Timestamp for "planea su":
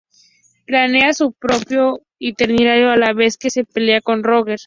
0.65-1.31